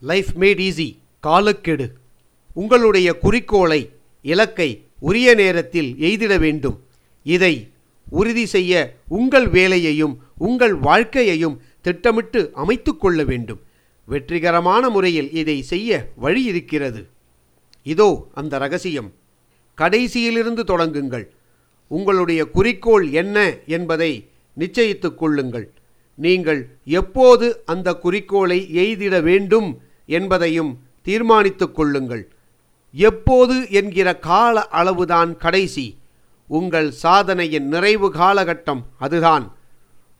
[0.00, 1.92] Life mat easy காலக்கெடு.
[2.54, 3.90] உங்களுடைய குறிக்கோளை
[4.22, 6.82] இலக்கை உரிய நேரத்தில் எய்திட வேண்டும்.
[7.22, 7.68] இதை
[8.08, 13.60] உறுதி செய்ய உங்கள் வேலையையும் உங்கள் வாழ்க்கையையும் திட்டமிட்டு அமைத்து கொள்ள வேண்டும்.
[14.04, 17.06] வெற்றிகரமான முறையில் இதை செய்ய வழி இருக்கிறது.
[17.82, 19.12] இதோ அந்த ரகசியம்.
[19.78, 21.26] கடைசியிலிருந்து தொடங்குங்கள்.
[21.88, 24.28] உங்களுடைய குறிக்கோள் என்ன என்பதை
[24.58, 25.70] நிச்சயித்துக் கொள்ளுங்கள்.
[26.14, 32.28] நீங்கள் எப்போது அந்த குறிக்கோளை எய்திட வேண்டும் என்பதையும் தீர்மானித்துக் கொள்ளுங்கள்.
[32.92, 35.96] எப்போது என்கிற கால அளவுதான் கடைசி.
[36.46, 39.56] உங்கள் சாதனையின் நிறைவு காலகட்டம் அதுதான்.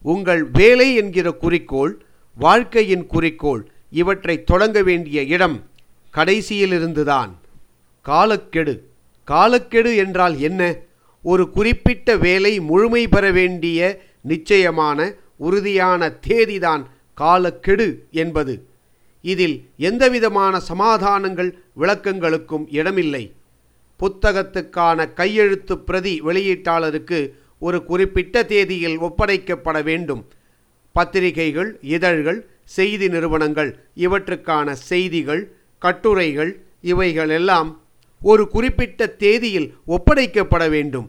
[0.03, 5.59] உங்கள் வேலை என்கிற குறிக்கோள் வாழ்க்கையின் குறிக்கோள் இவற்றை தொடங்க வேண்டிய இடம்
[6.15, 7.31] கடைசியிலிருந்துதான்.
[8.03, 8.89] காலக்கெடு.
[9.25, 10.77] காலக்கெடு என்றால் என்ன?
[11.23, 18.69] ஒரு குறிப்பிட்ட வேலை முழுமை பெற வேண்டிய நிச்சயமான உறுதியான தேதிதான் காலக்கெடு என்பது.
[19.21, 23.35] இதில் எந்தவிதமான சமாதானங்கள் விளக்கங்களுக்கும் இடமில்லை.
[24.01, 30.23] புத்தகத்துக்கான கையெழுத்து பிரதி வெளியீட்டாளருக்கு ஒரு குறிப்பிட்ட தேதியில் ஒப்படைக்கப்பட வேண்டும்.
[30.93, 35.43] பத்திரிகைகள் இதழ்கள் செய்தி நிறுவனங்கள் இவற்றுக்கான செய்திகள்
[35.79, 37.81] கட்டுரைகள் இவைகளெல்லாம்
[38.23, 41.07] ஒரு குறிப்பிட்ட தேதியில் ஒப்படைக்கப்பட வேண்டும்.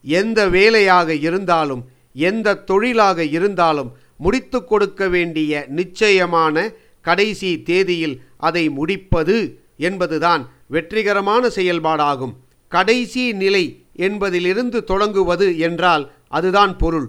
[0.00, 6.70] எந்த வேலையாக இருந்தாலும் எந்த தொழிலாக இருந்தாலும் முடித்து கொடுக்க வேண்டிய நிச்சயமான
[7.02, 12.34] கடைசி தேதியில் அதை முடிப்பது என்பதுதான் வெற்றிகரமான செயல்பாடாகும்.
[12.68, 17.08] கடைசி நிலை என்பதிலிருந்து தொடங்குவது என்றால் அதுதான் பொருள்.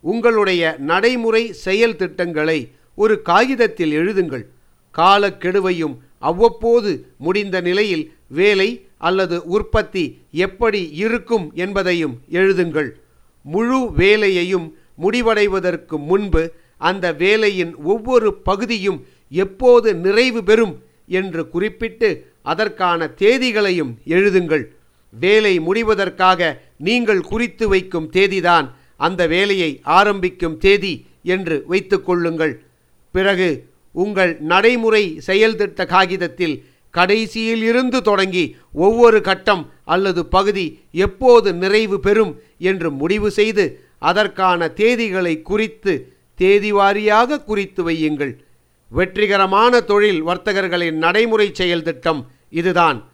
[0.00, 4.44] உங்களுடைய நடைமுறை செயல் திட்டங்களை ஒரு காகிதத்தில் எழுதுங்கள்.
[4.94, 12.90] காலக்கெடுவையும் அவ்வப்போது முடிந்த நிலையில் வேலை அல்லது உற்பத்தி எப்படி இருக்கும் என்பதையும் எழுதுங்கள்.
[13.42, 20.74] முழு வேலையையும் முடிவடைவதற்கு முன்பு அந்த வேலையின் ஒவ்வொரு பகுதியும் எப்போது நிறைவு பெறும்
[21.08, 22.08] என்று குறிப்பிட்டு
[22.42, 24.64] அதற்கான தேதிகளையும் எழுதுங்கள்.
[25.12, 32.54] வேலை முடிவதற்காக நீங்கள் குறித்து வைக்கும் தேதிதான் அந்த வேலையை ஆரம்பிக்கும் தேதி என்று வைத்துக்கொள்ளுங்கள்
[33.14, 33.48] பிறகு
[33.92, 36.56] உங்கள் நடைமுறை செயல்திட்ட காகிதத்தில்
[36.90, 43.64] கடைசியில் இருந்து தொடங்கி ஒவ்வொரு கட்டம் அல்லது பகுதி எப்போது நிறைவு பெறும் என்று முடிவு செய்து
[43.98, 45.94] அதற்கான தேதிகளை குறித்து
[46.34, 48.32] தேதி வாரியாக குறித்து வையுங்கள்.
[48.88, 53.10] வெற்றிகரமான தொழில் வர்த்தகர்களின் நடைமுறை செயல் திட்டம் இதுதான்.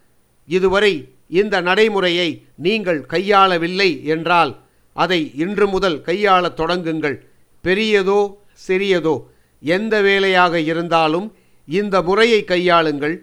[0.46, 4.58] இதுவரை இந்த நடைமுறையை நீங்கள் கையாளவில்லை என்றால்
[4.92, 7.16] அதை இன்று முதல் கையாளத் தொடங்குங்கள்.
[7.62, 8.20] பெரியதோ
[8.68, 9.22] சிறியதோ
[9.60, 11.36] எந்த வேலையாக இருந்தாலும்
[11.66, 13.16] இந்த முறையை கையாளுங்கள்.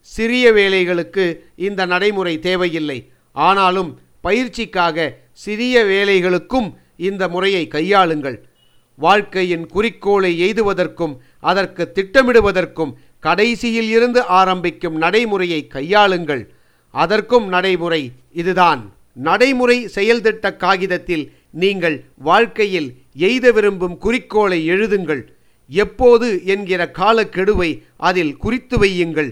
[0.00, 3.10] சிறிய வேலைகளுக்கு இந்த நடைமுறை தேவையில்லை.
[3.32, 8.48] ஆனாலும் பயிற்சிக்காக சிறிய வேலைகளுக்கும் இந்த முறையை கையாளுங்கள்.
[8.94, 16.42] வாழ்க்கையின் குறிக்கோளை எய்துவதற்கும் அதற்கு திட்டமிடுவதற்கும் கடைசியில் இருந்து ஆரம்பிக்கும் நடைமுறையை கையாளுங்கள்.
[16.94, 18.92] அதற்கும் நடைமுறை இதுதான்.
[19.12, 22.88] நடைமுறை செயல்திட்ட காகிதத்தில் நீங்கள் வாழ்க்கையில்
[23.28, 25.22] எய்த விரும்பும் குறிக்கோளை எழுதுங்கள்.
[25.70, 29.30] எப்போது என்கிற காலக்கெடுவை அதில் குறித்து வையுங்கள்.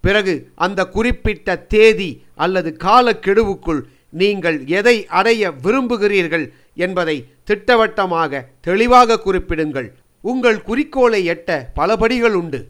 [0.00, 3.80] பிறகு அந்த குறிப்பிட்ட தேதி அல்லது காலக்கெடுவுக்குள்
[4.10, 9.88] நீங்கள் எதை அடைய விரும்புகிறீர்கள் என்பதை திட்டவட்டமாக தெளிவாக குறிப்பிடுங்கள்.
[10.30, 12.60] உங்கள் குறிக்கோளை எட்ட பல படிகள் உண்டு.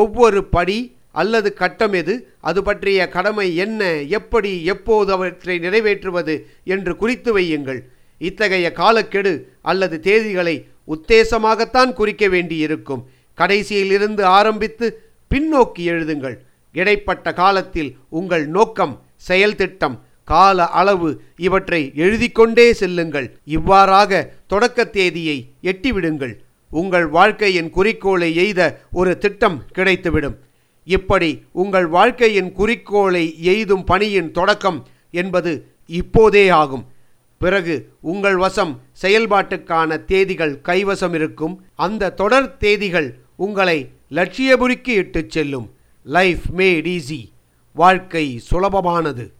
[0.00, 0.78] ஒவ்வொரு படி
[1.20, 3.80] அல்லது கட்டம் எது அது பற்றிய கடமை என்ன
[4.18, 6.34] எப்படி எப்போது அவற்றை நிறைவேற்றுவது
[6.74, 7.80] என்று குறித்து வையுங்கள்.
[8.28, 10.56] இத்தகைய காலக்கெடு அல்லது தேதிகளை
[10.94, 13.02] உத்தேசமாகத்தான் குறிக்க வேண்டியிருக்கும்.
[13.40, 14.86] கடைசியிலிருந்து ஆரம்பித்து
[15.30, 16.36] பின்னோக்கி எழுதுங்கள்.
[16.74, 18.94] இடைப்பட்ட காலத்தில் உங்கள் நோக்கம்
[19.28, 19.96] செயல்திட்டம்
[20.32, 21.08] கால அளவு
[21.46, 23.28] இவற்றை எழுதிக்கொண்டே செல்லுங்கள்.
[23.56, 25.36] இவ்வாறாக தொடக்க தேதியை
[25.70, 26.34] எட்டிவிடுங்கள்.
[26.72, 30.36] உங்கள் வாழ்க்கையின் குறிக்கோளை எய்த ஒரு திட்டம் கிடைத்துவிடும்.
[30.84, 36.86] இப்படி உங்கள் வாழ்க்கையின் குறிக்கோளை எய்தும் பணியின் தொடக்கம் என்பது இப்போதே ஆகும்.
[37.38, 41.64] பிறகு உங்கள் வசம் செயல்பாட்டுக்கான தேதிகள் கைவசம் இருக்கும்.
[41.74, 45.70] அந்த தொடர் தேதிகள் உங்களை லட்சியபுரிக்கு இட்டுச் செல்லும்.
[46.04, 47.30] லைஃப் மேட் ஈஸி
[47.72, 49.32] வாழ்க்கை சுலபமானது.